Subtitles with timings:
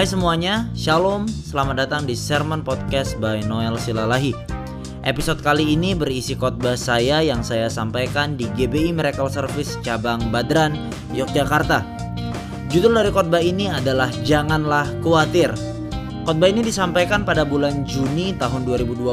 [0.00, 4.32] Hai semuanya, Shalom, selamat datang di Sermon Podcast by Noel Silalahi.
[5.04, 10.72] Episode kali ini berisi khotbah saya yang saya sampaikan di GBI Miracle Service cabang Badran,
[11.12, 11.84] Yogyakarta.
[12.72, 15.52] Judul dari khotbah ini adalah Janganlah Khawatir.
[16.24, 19.04] Khotbah ini disampaikan pada bulan Juni tahun 2020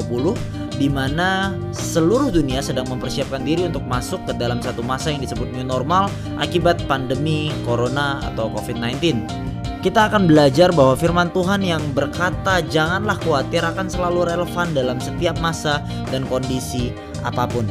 [0.80, 5.52] di mana seluruh dunia sedang mempersiapkan diri untuk masuk ke dalam satu masa yang disebut
[5.52, 6.08] new normal
[6.40, 9.48] akibat pandemi corona atau COVID-19.
[9.88, 15.40] Kita akan belajar bahwa firman Tuhan yang berkata janganlah khawatir akan selalu relevan dalam setiap
[15.40, 15.80] masa
[16.12, 16.92] dan kondisi
[17.24, 17.64] apa pun.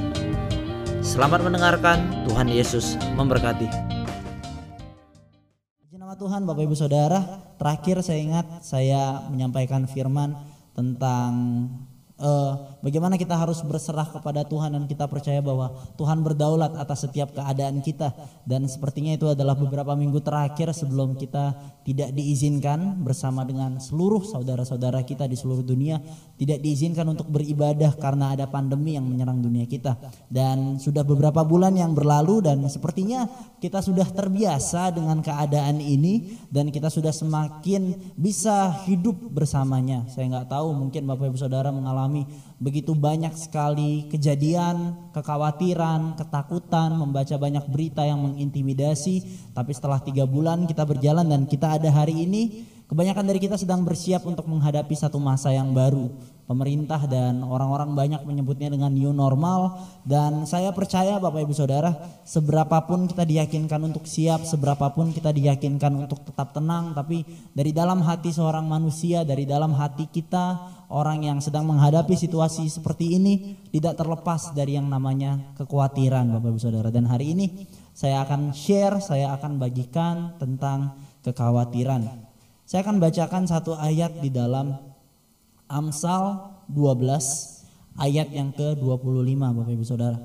[1.05, 3.69] Selamat mendengarkan, Tuhan Yesus memberkati.
[5.93, 7.21] Nama Tuhan Bapak Ibu Saudara,
[7.61, 10.41] terakhir saya ingat saya menyampaikan firman
[10.73, 11.69] tentang
[12.17, 17.35] uh, bagaimana kita harus berserah kepada Tuhan dan kita percaya bahwa Tuhan berdaulat atas setiap
[17.35, 18.15] keadaan kita.
[18.47, 25.03] Dan sepertinya itu adalah beberapa minggu terakhir sebelum kita tidak diizinkan bersama dengan seluruh saudara-saudara
[25.03, 25.99] kita di seluruh dunia.
[26.39, 29.99] Tidak diizinkan untuk beribadah karena ada pandemi yang menyerang dunia kita.
[30.31, 33.27] Dan sudah beberapa bulan yang berlalu dan sepertinya
[33.59, 40.07] kita sudah terbiasa dengan keadaan ini dan kita sudah semakin bisa hidup bersamanya.
[40.07, 42.23] Saya nggak tahu mungkin Bapak Ibu Saudara mengalami mengalami
[42.77, 49.25] begitu banyak sekali kejadian, kekhawatiran, ketakutan, membaca banyak berita yang mengintimidasi.
[49.57, 53.81] Tapi setelah tiga bulan kita berjalan dan kita ada hari ini, kebanyakan dari kita sedang
[53.81, 56.13] bersiap untuk menghadapi satu masa yang baru
[56.47, 61.91] pemerintah dan orang-orang banyak menyebutnya dengan new normal dan saya percaya Bapak Ibu Saudara
[62.23, 68.31] seberapapun kita diyakinkan untuk siap seberapapun kita diyakinkan untuk tetap tenang tapi dari dalam hati
[68.31, 74.55] seorang manusia dari dalam hati kita orang yang sedang menghadapi situasi seperti ini tidak terlepas
[74.55, 79.59] dari yang namanya kekhawatiran Bapak Ibu Saudara dan hari ini saya akan share saya akan
[79.59, 80.95] bagikan tentang
[81.27, 82.27] kekhawatiran
[82.67, 84.75] saya akan bacakan satu ayat di dalam
[85.71, 87.03] Amsal 12
[87.95, 90.19] ayat yang ke-25 Bapak Ibu Saudara.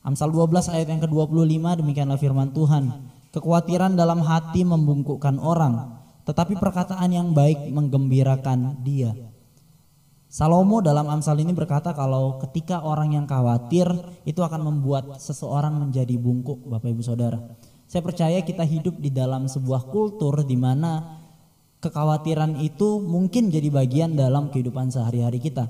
[0.00, 3.12] Amsal 12 ayat yang ke-25 demikianlah firman Tuhan.
[3.32, 9.16] Kekhawatiran dalam hati membungkukkan orang, tetapi perkataan yang baik menggembirakan dia.
[10.32, 13.84] Salomo dalam Amsal ini berkata kalau ketika orang yang khawatir
[14.24, 17.36] itu akan membuat seseorang menjadi bungkuk Bapak Ibu Saudara.
[17.84, 21.20] Saya percaya kita hidup di dalam sebuah kultur di mana
[21.84, 25.68] kekhawatiran itu mungkin jadi bagian dalam kehidupan sehari-hari kita.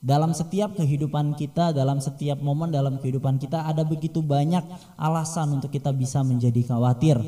[0.00, 4.64] Dalam setiap kehidupan kita, dalam setiap momen dalam kehidupan kita ada begitu banyak
[4.96, 7.20] alasan untuk kita bisa menjadi khawatir.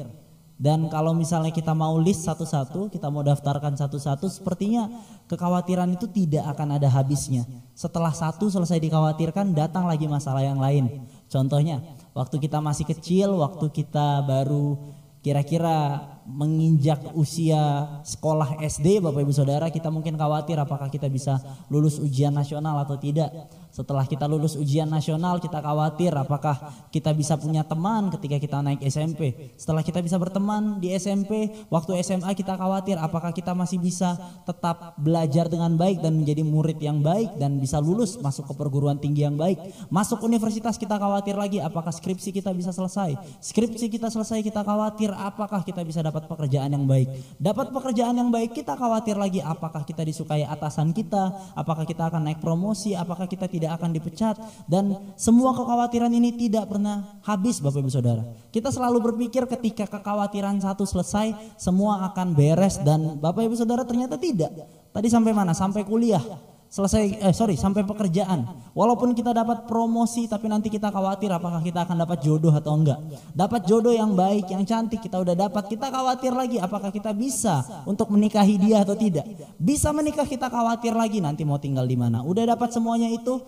[0.59, 4.91] Dan kalau misalnya kita mau list satu-satu, kita mau daftarkan satu-satu, sepertinya
[5.31, 7.47] kekhawatiran itu tidak akan ada habisnya.
[7.79, 11.07] Setelah satu selesai dikhawatirkan, datang lagi masalah yang lain.
[11.31, 11.79] Contohnya,
[12.11, 19.67] waktu kita masih kecil, waktu kita baru kira-kira menginjak usia sekolah SD Bapak Ibu Saudara
[19.67, 21.43] kita mungkin khawatir apakah kita bisa
[21.73, 23.33] lulus ujian nasional atau tidak
[23.71, 26.57] setelah kita lulus ujian nasional kita khawatir apakah
[26.89, 29.53] kita bisa punya teman ketika kita naik SMP.
[29.55, 34.97] Setelah kita bisa berteman di SMP, waktu SMA kita khawatir apakah kita masih bisa tetap
[34.99, 39.25] belajar dengan baik dan menjadi murid yang baik dan bisa lulus masuk ke perguruan tinggi
[39.25, 39.61] yang baik.
[39.93, 43.15] Masuk universitas kita khawatir lagi apakah skripsi kita bisa selesai.
[43.41, 47.09] Skripsi kita selesai kita khawatir apakah kita bisa dapat pekerjaan yang baik.
[47.39, 52.29] Dapat pekerjaan yang baik kita khawatir lagi apakah kita disukai atasan kita, apakah kita akan
[52.29, 57.61] naik promosi, apakah kita tidak tidak akan dipecat dan semua kekhawatiran ini tidak pernah habis
[57.61, 58.25] Bapak Ibu Saudara.
[58.49, 64.17] Kita selalu berpikir ketika kekhawatiran satu selesai semua akan beres dan Bapak Ibu Saudara ternyata
[64.17, 64.57] tidak.
[64.89, 65.53] Tadi sampai mana?
[65.53, 66.25] Sampai kuliah
[66.69, 68.45] selesai eh sorry sampai pekerjaan.
[68.77, 73.01] Walaupun kita dapat promosi tapi nanti kita khawatir apakah kita akan dapat jodoh atau enggak.
[73.33, 77.65] Dapat jodoh yang baik yang cantik kita udah dapat kita khawatir lagi apakah kita bisa
[77.89, 79.25] untuk menikahi dia atau tidak.
[79.57, 82.21] Bisa menikah kita khawatir lagi nanti mau tinggal di mana.
[82.21, 83.41] Udah dapat semuanya itu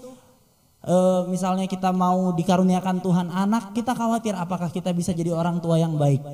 [0.85, 0.97] e,
[1.29, 5.97] misalnya kita mau dikaruniakan Tuhan anak kita khawatir apakah kita bisa jadi orang tua yang
[5.97, 6.25] baik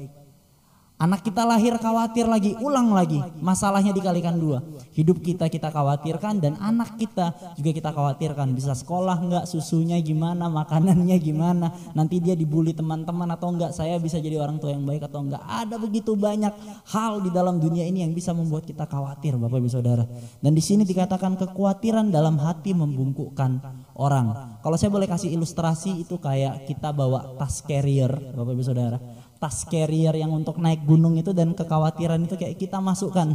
[0.96, 3.20] Anak kita lahir khawatir lagi, ulang lagi.
[3.44, 4.64] Masalahnya dikalikan dua.
[4.96, 8.56] Hidup kita kita khawatirkan dan anak kita juga kita khawatirkan.
[8.56, 11.68] Bisa sekolah enggak, susunya gimana, makanannya gimana.
[11.92, 15.44] Nanti dia dibully teman-teman atau enggak, saya bisa jadi orang tua yang baik atau enggak.
[15.44, 16.56] Ada begitu banyak
[16.88, 20.08] hal di dalam dunia ini yang bisa membuat kita khawatir Bapak Ibu Saudara.
[20.40, 23.60] Dan di sini dikatakan kekhawatiran dalam hati membungkukkan
[24.00, 24.56] orang.
[24.64, 29.68] Kalau saya boleh kasih ilustrasi itu kayak kita bawa tas carrier Bapak Ibu Saudara tas
[29.68, 33.28] carrier yang untuk naik gunung itu dan kekhawatiran itu kayak kita masukkan.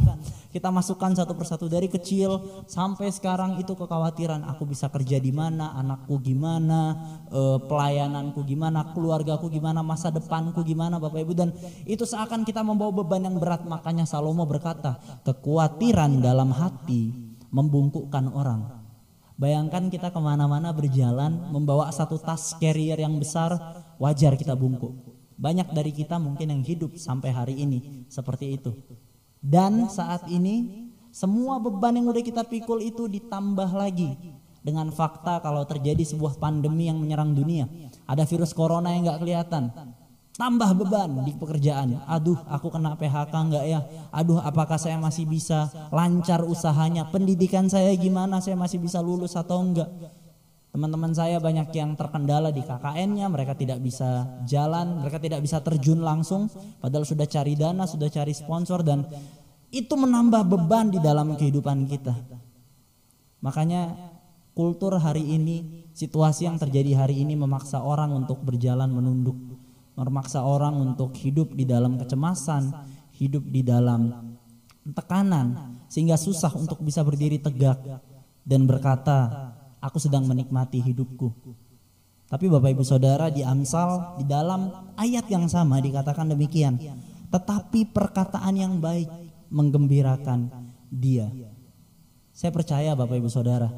[0.50, 4.42] Kita masukkan satu persatu dari kecil sampai sekarang itu kekhawatiran.
[4.50, 6.98] Aku bisa kerja di mana anakku gimana
[7.30, 11.32] eh, pelayananku gimana keluargaku gimana masa depanku gimana bapak ibu.
[11.32, 11.54] Dan
[11.86, 13.62] itu seakan kita membawa beban yang berat.
[13.62, 17.14] Makanya Salomo berkata kekhawatiran dalam hati
[17.54, 18.82] membungkukkan orang.
[19.36, 23.56] Bayangkan kita ke mana-mana berjalan membawa satu tas carrier yang besar,
[23.98, 25.11] wajar kita bungkuk.
[25.42, 28.78] Banyak dari kita mungkin yang hidup sampai hari ini seperti itu.
[29.42, 34.14] Dan saat ini semua beban yang udah kita pikul itu ditambah lagi
[34.62, 37.66] dengan fakta kalau terjadi sebuah pandemi yang menyerang dunia.
[38.06, 39.74] Ada virus corona yang nggak kelihatan.
[40.32, 42.06] Tambah beban di pekerjaan.
[42.06, 43.82] Aduh, aku kena PHK nggak ya?
[44.14, 47.10] Aduh, apakah saya masih bisa lancar usahanya?
[47.10, 48.38] Pendidikan saya gimana?
[48.38, 49.90] Saya masih bisa lulus atau enggak?
[50.72, 56.00] Teman-teman saya banyak yang terkendala di KKN-nya, mereka tidak bisa jalan, mereka tidak bisa terjun
[56.00, 56.48] langsung,
[56.80, 59.04] padahal sudah cari dana, sudah cari sponsor dan
[59.68, 62.16] itu menambah beban di dalam kehidupan kita.
[63.44, 63.92] Makanya
[64.56, 69.36] kultur hari ini, situasi yang terjadi hari ini memaksa orang untuk berjalan menunduk,
[69.92, 72.72] memaksa orang untuk hidup di dalam kecemasan,
[73.20, 74.08] hidup di dalam
[74.88, 77.76] tekanan, sehingga susah untuk bisa berdiri tegak
[78.40, 79.51] dan berkata,
[79.82, 81.34] aku sedang menikmati hidupku.
[82.30, 86.80] Tapi Bapak Ibu Saudara di Amsal di dalam ayat yang sama dikatakan demikian.
[87.28, 89.10] Tetapi perkataan yang baik
[89.52, 90.48] menggembirakan
[90.88, 91.28] dia.
[92.32, 93.68] Saya percaya Bapak Ibu Saudara,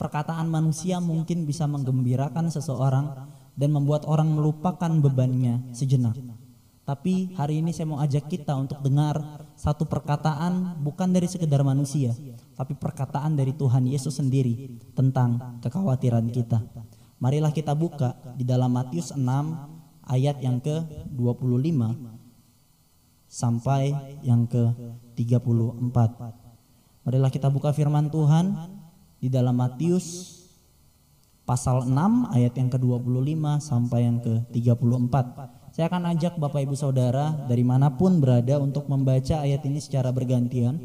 [0.00, 6.16] perkataan manusia mungkin bisa menggembirakan seseorang dan membuat orang melupakan bebannya sejenak.
[6.82, 12.16] Tapi hari ini saya mau ajak kita untuk dengar satu perkataan bukan dari sekedar manusia,
[12.56, 16.60] tapi perkataan dari Tuhan Yesus sendiri tentang kekhawatiran kita.
[17.22, 19.22] Marilah kita buka di dalam Matius 6
[20.10, 21.80] ayat yang ke-25
[23.30, 23.94] sampai
[24.26, 25.96] yang ke-34.
[27.02, 28.52] Marilah kita buka firman Tuhan
[29.22, 30.38] di dalam Matius
[31.46, 31.94] pasal 6
[32.34, 35.14] ayat yang ke-25 sampai yang ke-34.
[35.72, 40.12] Saya akan ajak Bapak Ibu Saudara dari mana pun berada untuk membaca ayat ini secara
[40.12, 40.76] bergantian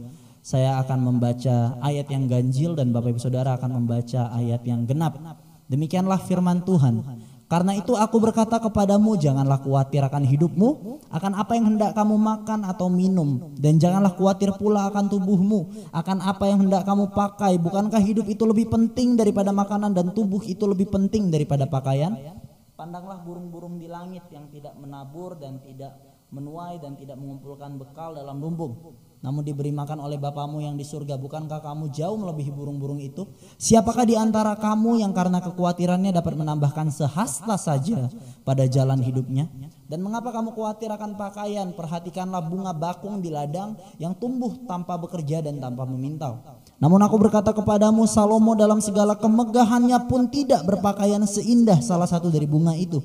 [0.47, 5.19] saya akan membaca ayat yang ganjil dan Bapak Ibu Saudara akan membaca ayat yang genap.
[5.67, 7.03] Demikianlah firman Tuhan.
[7.51, 12.63] Karena itu aku berkata kepadamu janganlah khawatir akan hidupmu, akan apa yang hendak kamu makan
[12.63, 17.59] atau minum, dan janganlah khawatir pula akan tubuhmu, akan apa yang hendak kamu pakai.
[17.59, 22.15] Bukankah hidup itu lebih penting daripada makanan dan tubuh itu lebih penting daripada pakaian?
[22.75, 25.95] Pandanglah burung-burung di langit yang tidak menabur dan tidak
[26.31, 28.75] menuai dan tidak mengumpulkan bekal dalam lumbung
[29.27, 31.19] namun diberi makan oleh Bapamu yang di surga.
[31.19, 33.27] Bukankah kamu jauh melebihi burung-burung itu?
[33.59, 38.07] Siapakah di antara kamu yang karena kekhawatirannya dapat menambahkan sehasta saja
[38.47, 39.51] pada jalan hidupnya?
[39.83, 41.75] Dan mengapa kamu khawatir akan pakaian?
[41.75, 46.63] Perhatikanlah bunga bakung di ladang yang tumbuh tanpa bekerja dan tanpa memintal.
[46.79, 52.47] Namun aku berkata kepadamu, Salomo dalam segala kemegahannya pun tidak berpakaian seindah salah satu dari
[52.47, 53.03] bunga itu.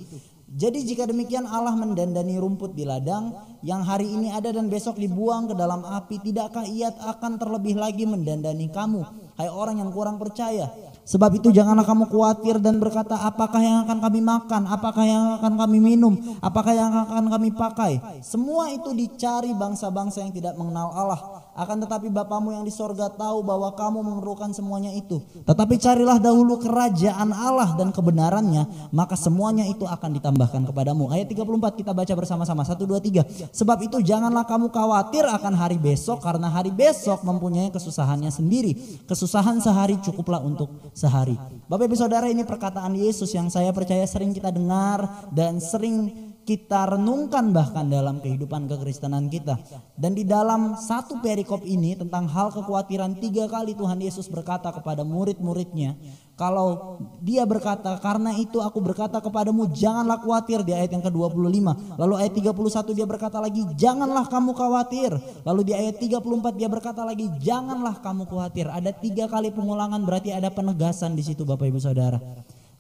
[0.53, 3.33] Jadi jika demikian Allah mendandani rumput di ladang
[3.65, 8.05] yang hari ini ada dan besok dibuang ke dalam api, tidakkah ia akan terlebih lagi
[8.05, 9.01] mendandani kamu,
[9.41, 10.69] hai orang yang kurang percaya?
[11.09, 15.53] Sebab itu janganlah kamu khawatir dan berkata apakah yang akan kami makan, apakah yang akan
[15.57, 17.93] kami minum, apakah yang akan kami pakai.
[18.21, 23.45] Semua itu dicari bangsa-bangsa yang tidak mengenal Allah akan tetapi Bapamu yang di sorga tahu
[23.45, 25.21] bahwa kamu memerlukan semuanya itu.
[25.45, 31.13] Tetapi carilah dahulu kerajaan Allah dan kebenarannya, maka semuanya itu akan ditambahkan kepadamu.
[31.13, 32.65] Ayat 34 kita baca bersama-sama.
[32.65, 33.53] 1, 2, 3.
[33.53, 38.73] Sebab itu janganlah kamu khawatir akan hari besok, karena hari besok mempunyai kesusahannya sendiri.
[39.05, 41.37] Kesusahan sehari cukuplah untuk sehari.
[41.69, 46.99] Bapak ibu saudara ini perkataan Yesus yang saya percaya sering kita dengar dan sering kita
[46.99, 49.59] renungkan bahkan dalam kehidupan kekristenan kita.
[49.95, 55.07] Dan di dalam satu perikop ini tentang hal kekhawatiran tiga kali Tuhan Yesus berkata kepada
[55.07, 55.95] murid-muridnya.
[56.33, 61.39] Kalau dia berkata karena itu aku berkata kepadamu janganlah khawatir di ayat yang ke-25.
[62.01, 65.13] Lalu ayat 31 dia berkata lagi janganlah kamu khawatir.
[65.47, 68.67] Lalu di ayat 34 dia berkata lagi janganlah kamu khawatir.
[68.67, 72.19] Ada tiga kali pengulangan berarti ada penegasan di situ Bapak Ibu Saudara.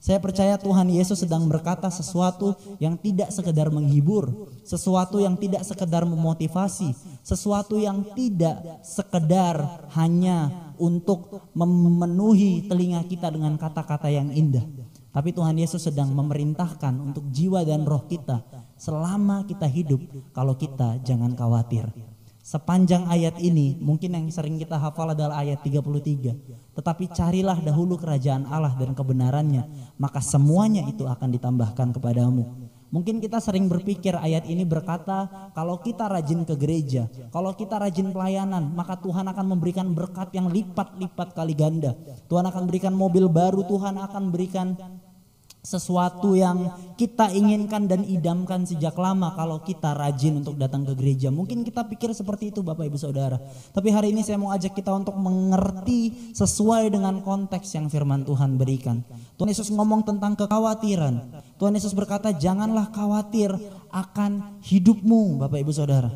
[0.02, 6.02] Saya percaya Tuhan Yesus sedang berkata sesuatu yang tidak sekedar menghibur, sesuatu yang tidak sekedar
[6.02, 6.90] memotivasi,
[7.22, 14.66] sesuatu yang tidak sekedar hanya untuk memenuhi telinga kita dengan kata-kata yang indah.
[15.14, 18.42] Tapi Tuhan Yesus sedang memerintahkan untuk jiwa dan roh kita
[18.74, 20.02] selama kita hidup
[20.34, 21.86] kalau kita jangan khawatir.
[22.52, 26.76] Sepanjang ayat ini mungkin yang sering kita hafal adalah ayat 33.
[26.76, 32.68] Tetapi carilah dahulu kerajaan Allah dan kebenarannya, maka semuanya itu akan ditambahkan kepadamu.
[32.92, 38.12] Mungkin kita sering berpikir ayat ini berkata, kalau kita rajin ke gereja, kalau kita rajin
[38.12, 41.96] pelayanan, maka Tuhan akan memberikan berkat yang lipat-lipat kali ganda.
[42.28, 44.76] Tuhan akan berikan mobil baru, Tuhan akan berikan
[45.62, 51.30] sesuatu yang kita inginkan dan idamkan sejak lama kalau kita rajin untuk datang ke gereja.
[51.30, 53.38] Mungkin kita pikir seperti itu Bapak Ibu Saudara.
[53.70, 58.58] Tapi hari ini saya mau ajak kita untuk mengerti sesuai dengan konteks yang firman Tuhan
[58.58, 59.06] berikan.
[59.38, 61.30] Tuhan Yesus ngomong tentang kekhawatiran.
[61.62, 63.54] Tuhan Yesus berkata, "Janganlah khawatir
[63.94, 66.10] akan hidupmu, Bapak Ibu Saudara."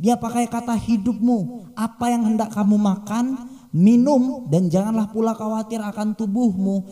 [0.00, 6.16] Dia pakai kata hidupmu, apa yang hendak kamu makan, minum dan janganlah pula khawatir akan
[6.16, 6.88] tubuhmu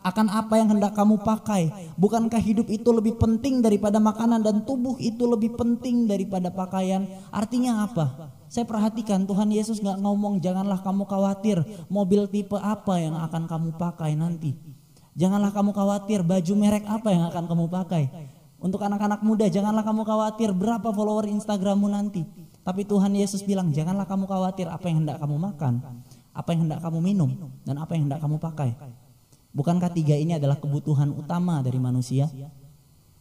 [0.00, 1.92] akan apa yang hendak kamu pakai.
[2.00, 7.04] Bukankah hidup itu lebih penting daripada makanan dan tubuh itu lebih penting daripada pakaian?
[7.28, 8.32] Artinya apa?
[8.48, 11.60] Saya perhatikan Tuhan Yesus nggak ngomong janganlah kamu khawatir
[11.92, 14.56] mobil tipe apa yang akan kamu pakai nanti.
[15.18, 18.04] Janganlah kamu khawatir baju merek apa yang akan kamu pakai.
[18.58, 24.04] Untuk anak-anak muda janganlah kamu khawatir berapa follower Instagrammu nanti tapi Tuhan Yesus bilang, janganlah
[24.04, 26.04] kamu khawatir apa yang hendak kamu makan,
[26.36, 28.76] apa yang hendak kamu minum, dan apa yang hendak kamu pakai.
[29.56, 32.28] Bukankah tiga ini adalah kebutuhan utama dari manusia?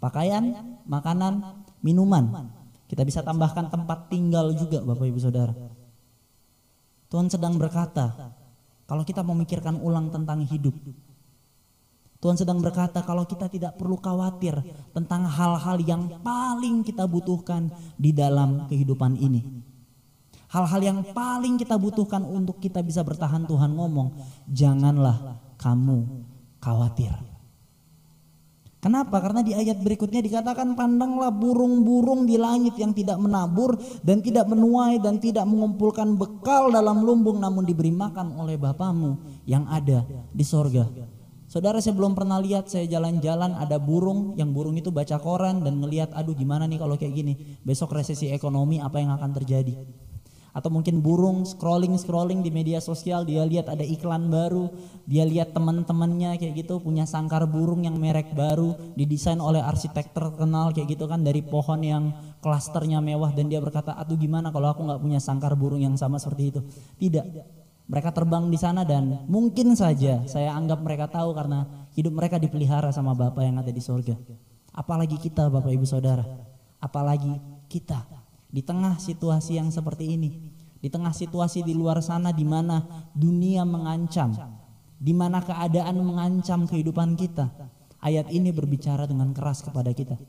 [0.03, 2.51] Pakaian, makanan, minuman.
[2.91, 5.55] Kita bisa tambahkan tempat tinggal juga Bapak Ibu Saudara.
[7.07, 8.35] Tuhan sedang berkata,
[8.83, 10.75] kalau kita memikirkan ulang tentang hidup,
[12.17, 14.57] Tuhan sedang berkata kalau kita tidak perlu khawatir
[14.89, 19.45] tentang hal-hal yang paling kita butuhkan di dalam kehidupan ini.
[20.49, 24.17] Hal-hal yang paling kita butuhkan untuk kita bisa bertahan Tuhan ngomong,
[24.49, 26.25] janganlah kamu
[26.57, 27.13] khawatir.
[28.77, 29.19] Kenapa?
[29.19, 35.01] Karena di ayat berikutnya dikatakan pandanglah burung-burung di langit yang tidak menabur dan tidak menuai
[35.01, 39.17] dan tidak mengumpulkan bekal dalam lumbung namun diberi makan oleh Bapamu
[39.49, 40.87] yang ada di sorga.
[41.57, 45.81] Saudara saya belum pernah lihat saya jalan-jalan ada burung yang burung itu baca koran dan
[45.81, 47.33] ngelihat aduh gimana nih kalau kayak gini?
[47.65, 49.73] Besok resesi ekonomi apa yang akan terjadi?
[50.53, 54.69] Atau mungkin burung scrolling scrolling di media sosial dia lihat ada iklan baru
[55.09, 60.77] dia lihat teman-temannya kayak gitu punya sangkar burung yang merek baru didesain oleh arsitek terkenal
[60.77, 64.85] kayak gitu kan dari pohon yang klasternya mewah dan dia berkata aduh gimana kalau aku
[64.85, 66.61] nggak punya sangkar burung yang sama seperti itu?
[67.01, 67.25] Tidak
[67.87, 72.91] mereka terbang di sana dan mungkin saja saya anggap mereka tahu karena hidup mereka dipelihara
[72.91, 74.19] sama Bapak yang ada di sorga.
[74.75, 76.21] Apalagi kita Bapak Ibu Saudara,
[76.83, 77.39] apalagi
[77.71, 78.03] kita
[78.51, 80.51] di tengah situasi yang seperti ini,
[80.83, 84.35] di tengah situasi di luar sana di mana dunia mengancam,
[84.99, 87.49] di mana keadaan mengancam kehidupan kita.
[87.97, 90.19] Ayat ini berbicara dengan keras kepada kita.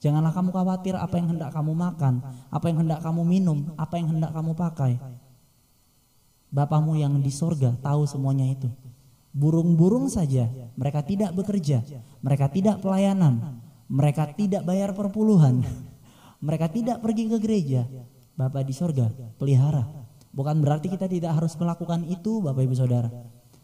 [0.00, 4.16] Janganlah kamu khawatir apa yang hendak kamu makan, apa yang hendak kamu minum, apa yang
[4.16, 4.96] hendak kamu pakai
[6.48, 8.68] Bapamu yang di sorga tahu semuanya itu.
[9.36, 11.84] Burung-burung saja, mereka tidak bekerja,
[12.24, 15.60] mereka tidak pelayanan, mereka tidak bayar perpuluhan,
[16.46, 17.82] mereka tidak pergi ke gereja.
[18.38, 19.82] Bapak di sorga pelihara.
[20.30, 23.10] Bukan berarti kita tidak harus melakukan itu Bapak Ibu Saudara.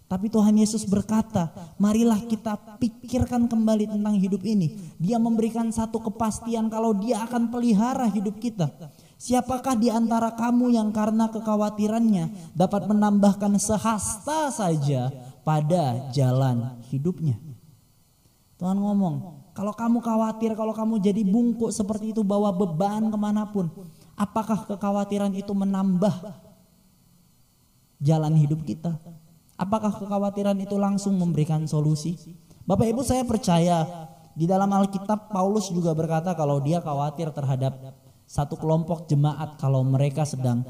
[0.05, 1.49] Tapi Tuhan Yesus berkata,
[1.81, 4.77] marilah kita pikirkan kembali tentang hidup ini.
[5.01, 8.69] Dia memberikan satu kepastian kalau dia akan pelihara hidup kita.
[9.15, 15.15] Siapakah di antara kamu yang karena kekhawatirannya dapat menambahkan sehasta saja
[15.47, 17.39] pada jalan hidupnya?
[18.59, 23.47] Tuhan ngomong, kalau kamu khawatir, kalau kamu jadi bungkuk seperti itu bawa beban ke mana
[23.47, 23.71] pun,
[24.19, 26.15] apakah kekhawatiran itu menambah
[28.03, 28.99] jalan hidup kita?
[29.55, 32.19] Apakah kekhawatiran itu langsung memberikan solusi?
[32.67, 37.95] Bapak Ibu saya percaya di dalam Alkitab Paulus juga berkata kalau dia khawatir terhadap
[38.35, 40.67] satu kelompok jemaat kalau mereka sedang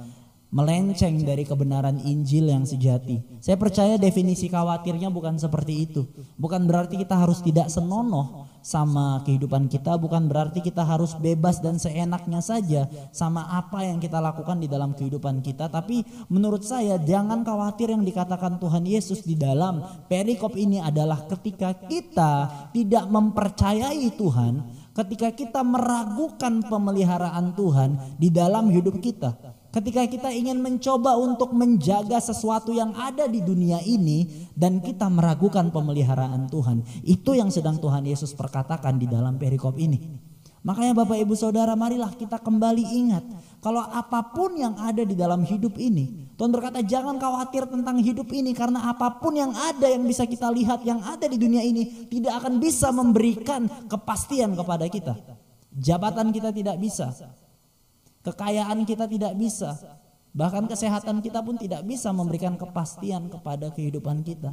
[0.55, 3.19] melenceng dari kebenaran Injil yang sejati.
[3.43, 6.07] Saya percaya definisi khawatirnya bukan seperti itu.
[6.39, 11.77] Bukan berarti kita harus tidak senonoh sama kehidupan kita, bukan berarti kita harus bebas dan
[11.83, 15.67] seenaknya saja sama apa yang kita lakukan di dalam kehidupan kita.
[15.67, 21.75] Tapi menurut saya jangan khawatir yang dikatakan Tuhan Yesus di dalam perikop ini adalah ketika
[21.75, 22.33] kita
[22.71, 29.35] tidak mempercayai Tuhan, ketika kita meragukan pemeliharaan Tuhan di dalam hidup kita.
[29.75, 35.75] Ketika kita ingin mencoba untuk menjaga sesuatu yang ada di dunia ini dan kita meragukan
[35.75, 36.87] pemeliharaan Tuhan.
[37.03, 40.24] Itu yang sedang Tuhan Yesus perkatakan di dalam perikop ini.
[40.65, 43.25] Makanya Bapak Ibu Saudara marilah kita kembali ingat
[43.61, 48.27] kalau apa pun yang ada di dalam hidup ini Tuhan berkata jangan khawatir tentang hidup
[48.35, 52.09] ini karena apa pun yang ada yang bisa kita lihat yang ada di dunia ini
[52.11, 55.15] tidak akan bisa memberikan kepastian kepada kita.
[55.75, 57.15] Jabatan kita tidak bisa.
[58.25, 59.79] Kekayaan kita tidak bisa.
[60.35, 64.51] Bahkan kesehatan kita pun tidak bisa memberikan kepastian kepada kehidupan kita.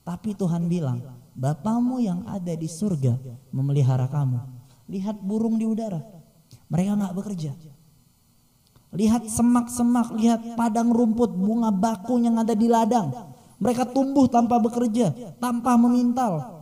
[0.00, 1.02] Tapi Tuhan bilang,
[1.36, 3.20] Bapamu yang ada di surga
[3.52, 4.59] memelihara kamu.
[4.90, 6.02] Lihat burung di udara.
[6.66, 7.54] Mereka nggak bekerja.
[8.90, 13.14] Lihat semak-semak, lihat padang rumput, bunga bakung yang ada di ladang.
[13.62, 16.58] Mereka tumbuh tanpa bekerja, tanpa memintal.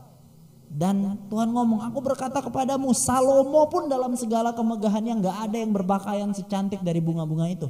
[0.69, 6.31] Dan Tuhan ngomong, aku berkata kepadamu, Salomo pun dalam segala kemegahannya nggak ada yang berpakaian
[6.37, 7.69] secantik dari bunga-bunga itu.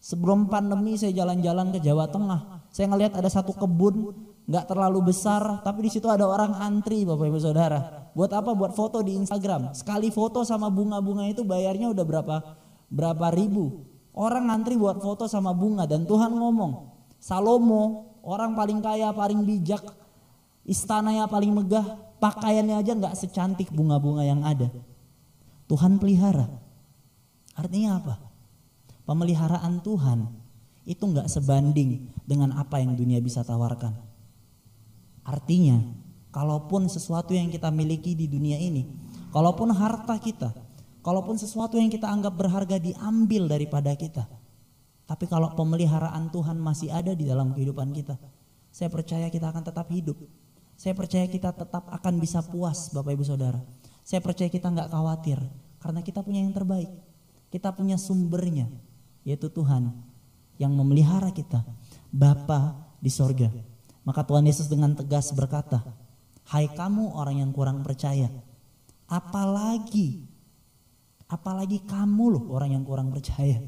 [0.00, 4.12] Sebelum pandemi saya jalan-jalan ke Jawa Tengah, saya ngelihat ada satu kebun
[4.44, 7.99] nggak terlalu besar, tapi di situ ada orang antri, bapak ibu saudara.
[8.12, 8.50] Buat apa?
[8.52, 9.74] Buat foto di Instagram.
[9.74, 12.36] Sekali foto sama bunga-bunga itu bayarnya udah berapa
[12.90, 13.86] berapa ribu.
[14.10, 16.90] Orang antri buat foto sama bunga dan Tuhan ngomong,
[17.22, 19.86] Salomo orang paling kaya, paling bijak,
[20.66, 21.86] istananya paling megah,
[22.18, 24.68] pakaiannya aja nggak secantik bunga-bunga yang ada.
[25.70, 26.50] Tuhan pelihara.
[27.54, 28.14] Artinya apa?
[29.06, 30.26] Pemeliharaan Tuhan
[30.82, 33.94] itu nggak sebanding dengan apa yang dunia bisa tawarkan.
[35.22, 35.78] Artinya,
[36.30, 38.86] kalaupun sesuatu yang kita miliki di dunia ini,
[39.34, 40.54] kalaupun harta kita,
[41.02, 44.26] kalaupun sesuatu yang kita anggap berharga diambil daripada kita,
[45.10, 48.14] tapi kalau pemeliharaan Tuhan masih ada di dalam kehidupan kita,
[48.70, 50.16] saya percaya kita akan tetap hidup.
[50.78, 53.60] Saya percaya kita tetap akan bisa puas, Bapak Ibu Saudara.
[54.06, 55.36] Saya percaya kita nggak khawatir
[55.82, 56.88] karena kita punya yang terbaik.
[57.50, 58.70] Kita punya sumbernya,
[59.26, 59.90] yaitu Tuhan
[60.56, 61.66] yang memelihara kita,
[62.14, 63.50] Bapa di sorga.
[64.06, 65.82] Maka Tuhan Yesus dengan tegas berkata,
[66.50, 68.26] Hai kamu orang yang kurang percaya,
[69.06, 70.26] apalagi,
[71.30, 73.62] apalagi kamu loh orang yang kurang percaya.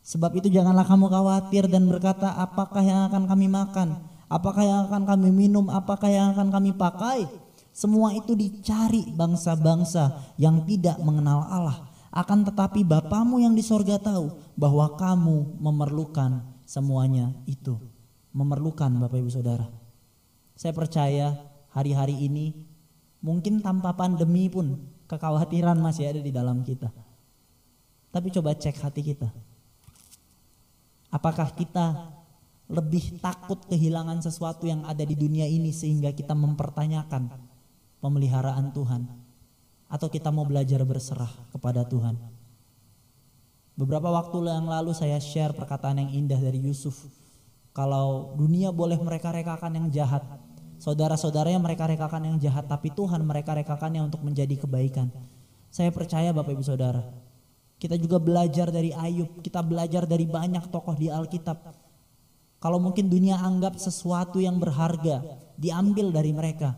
[0.00, 4.00] Sebab itu janganlah kamu khawatir dan berkata, apakah yang akan kami makan,
[4.32, 7.28] apakah yang akan kami minum, apakah yang akan kami pakai.
[7.74, 14.30] Semua itu dicari bangsa-bangsa yang tidak mengenal Allah akan tetapi Bapamu yang di sorga tahu
[14.54, 17.76] bahwa kamu memerlukan semuanya itu.
[18.30, 19.66] Memerlukan Bapak Ibu Saudara.
[20.54, 21.34] Saya percaya
[21.74, 22.54] hari-hari ini
[23.20, 24.78] mungkin tanpa pandemi pun
[25.10, 26.88] kekhawatiran masih ada di dalam kita.
[28.14, 29.28] Tapi coba cek hati kita.
[31.10, 32.14] Apakah kita
[32.70, 37.28] lebih takut kehilangan sesuatu yang ada di dunia ini sehingga kita mempertanyakan
[37.98, 39.24] pemeliharaan Tuhan?
[39.94, 42.18] atau kita mau belajar berserah kepada Tuhan.
[43.78, 46.98] Beberapa waktu yang lalu saya share perkataan yang indah dari Yusuf.
[47.74, 50.22] Kalau dunia boleh mereka rekakan yang jahat,
[50.84, 55.08] saudara-saudaranya mereka rekakan yang jahat, tapi Tuhan mereka rekakannya untuk menjadi kebaikan.
[55.72, 57.00] Saya percaya Bapak Ibu Saudara,
[57.80, 61.56] kita juga belajar dari Ayub, kita belajar dari banyak tokoh di Alkitab.
[62.60, 65.24] Kalau mungkin dunia anggap sesuatu yang berharga
[65.56, 66.76] diambil dari mereka,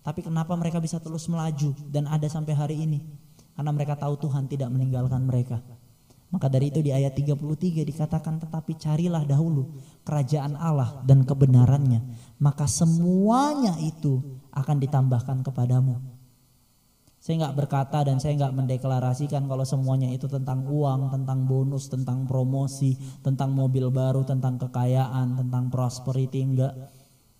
[0.00, 3.04] tapi kenapa mereka bisa terus melaju dan ada sampai hari ini?
[3.52, 5.60] Karena mereka tahu Tuhan tidak meninggalkan mereka.
[6.28, 9.72] Maka dari itu di ayat 33 dikatakan tetapi carilah dahulu
[10.04, 12.04] kerajaan Allah dan kebenarannya.
[12.36, 14.20] Maka semuanya itu
[14.52, 15.96] akan ditambahkan kepadamu.
[17.18, 22.28] Saya nggak berkata dan saya nggak mendeklarasikan kalau semuanya itu tentang uang, tentang bonus, tentang
[22.28, 26.76] promosi, tentang mobil baru, tentang kekayaan, tentang prosperity enggak.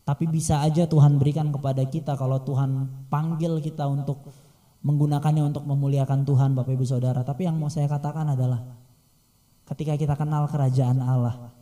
[0.03, 4.33] Tapi bisa aja Tuhan berikan kepada kita kalau Tuhan panggil kita untuk
[4.83, 7.27] menggunakannya untuk memuliakan Tuhan Bapak Ibu Saudara.
[7.27, 8.63] Tapi yang mau saya katakan adalah
[9.69, 11.53] ketika kita kenal kerajaan Allah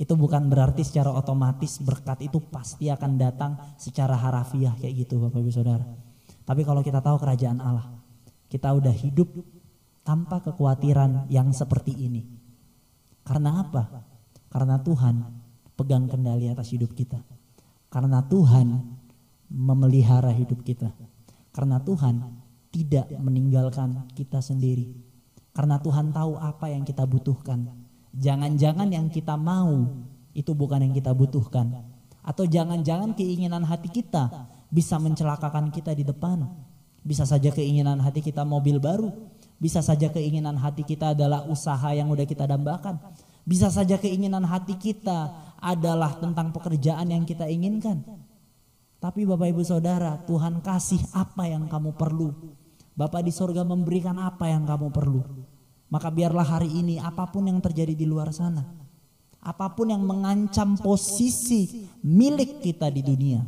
[0.00, 5.38] itu bukan berarti secara otomatis berkat itu pasti akan datang secara harafiah kayak gitu Bapak
[5.38, 5.84] Ibu Saudara.
[6.42, 7.86] Tapi kalau kita tahu kerajaan Allah,
[8.50, 9.30] kita udah hidup
[10.02, 12.26] tanpa kekhawatiran yang seperti ini.
[13.22, 14.02] Karena apa?
[14.50, 15.22] Karena Tuhan
[15.78, 17.22] pegang kendali atas hidup kita.
[17.86, 18.82] Karena Tuhan
[19.52, 20.90] memelihara hidup kita.
[21.52, 22.24] Karena Tuhan
[22.72, 24.96] tidak meninggalkan kita sendiri.
[25.52, 27.68] Karena Tuhan tahu apa yang kita butuhkan.
[28.16, 29.84] Jangan-jangan yang kita mau
[30.32, 31.92] itu bukan yang kita butuhkan.
[32.24, 36.48] Atau jangan-jangan keinginan hati kita bisa mencelakakan kita di depan.
[37.04, 39.12] Bisa saja keinginan hati kita mobil baru.
[39.60, 42.96] Bisa saja keinginan hati kita adalah usaha yang udah kita dambakan.
[43.44, 48.02] Bisa saja keinginan hati kita adalah tentang pekerjaan yang kita inginkan.
[49.02, 52.54] Tapi Bapak Ibu Saudara, Tuhan kasih apa yang kamu perlu.
[52.94, 55.26] Bapak di sorga memberikan apa yang kamu perlu.
[55.90, 58.62] Maka biarlah hari ini apa pun yang terjadi di luar sana.
[59.42, 63.42] Apa pun yang mengancam posisi milik kita di dunia.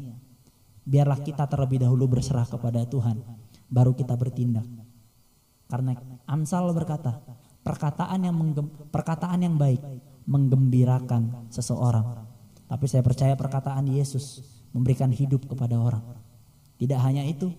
[0.82, 3.22] Biarlah kita terlebih dahulu berserah kepada Tuhan.
[3.70, 4.66] Baru kita bertindak.
[5.70, 5.94] Karena
[6.26, 7.22] Amsal berkata,
[7.62, 8.34] perkataan yang
[8.90, 9.80] perkataan yang baik
[10.26, 12.26] menggembirakan seseorang.
[12.66, 16.02] Tapi saya percaya perkataan Yesus memberikan hidup kepada orang.
[16.74, 17.54] Tidak hanya itu,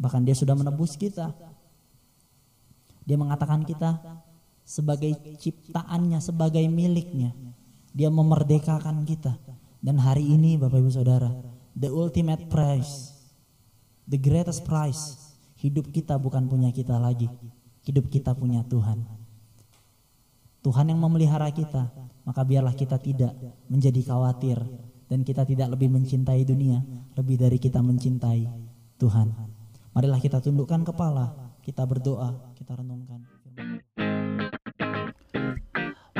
[0.00, 1.36] bahkan dia sudah menebus kita.
[3.04, 4.00] Dia mengatakan kita
[4.64, 7.36] sebagai ciptaannya, sebagai miliknya.
[7.92, 9.36] Dia memerdekakan kita.
[9.78, 11.30] Dan hari ini Bapak Ibu Saudara,
[11.76, 13.12] the ultimate prize,
[14.08, 15.28] the greatest prize
[15.60, 17.28] hidup kita bukan punya kita lagi.
[17.84, 19.04] Hidup kita punya Tuhan.
[20.64, 21.88] Tuhan yang memelihara kita,
[22.26, 23.32] maka biarlah kita tidak
[23.70, 24.58] menjadi khawatir
[25.08, 26.84] dan kita tidak lebih mencintai dunia
[27.16, 28.46] lebih dari kita mencintai
[29.00, 29.28] Tuhan.
[29.96, 33.24] Marilah kita tundukkan kepala, kita berdoa, kita renungkan.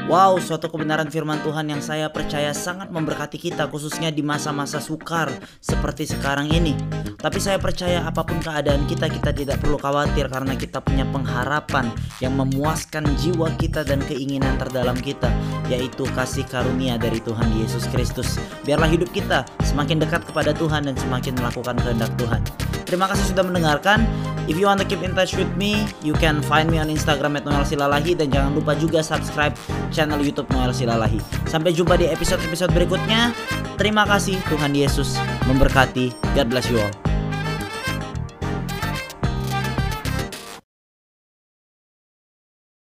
[0.09, 5.29] Wow, suatu kebenaran firman Tuhan yang saya percaya sangat memberkati kita khususnya di masa-masa sukar
[5.61, 6.73] seperti sekarang ini.
[7.21, 11.93] Tapi saya percaya apa pun keadaan kita, kita tidak perlu khawatir karena kita punya pengharapan
[12.25, 15.29] yang memuaskan jiwa kita dan keinginan terdalam kita,
[15.69, 18.41] yaitu kasih karunia dari Tuhan Yesus Kristus.
[18.65, 22.41] Biarlah hidup kita semakin dekat kepada Tuhan dan semakin melakukan kehendak Tuhan.
[22.89, 24.09] Terima kasih sudah mendengarkan.
[24.49, 27.37] If you want to keep in touch with me, you can find me on Instagram
[27.37, 29.53] at Noel Silalahi dan jangan lupa juga subscribe
[29.93, 31.21] channel YouTube Noel Silalahi.
[31.45, 33.37] Sampai jumpa di episode-episode berikutnya.
[33.77, 36.17] Terima kasih Tuhan Yesus memberkati.
[36.33, 37.08] God bless you all.